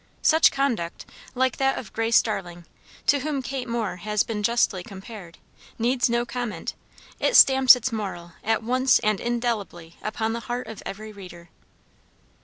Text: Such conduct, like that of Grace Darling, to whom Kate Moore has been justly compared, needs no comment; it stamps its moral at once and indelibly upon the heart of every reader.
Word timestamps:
Such 0.23 0.49
conduct, 0.51 1.05
like 1.35 1.57
that 1.57 1.77
of 1.77 1.93
Grace 1.93 2.19
Darling, 2.23 2.65
to 3.05 3.19
whom 3.19 3.43
Kate 3.43 3.67
Moore 3.69 3.97
has 3.97 4.23
been 4.23 4.41
justly 4.41 4.81
compared, 4.83 5.37
needs 5.77 6.09
no 6.09 6.25
comment; 6.25 6.73
it 7.19 7.35
stamps 7.35 7.75
its 7.75 7.91
moral 7.91 8.31
at 8.43 8.63
once 8.63 8.97
and 9.01 9.19
indelibly 9.19 9.97
upon 10.01 10.33
the 10.33 10.39
heart 10.49 10.65
of 10.65 10.81
every 10.87 11.11
reader. 11.11 11.49